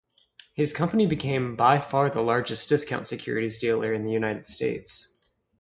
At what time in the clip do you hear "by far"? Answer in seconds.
1.55-2.09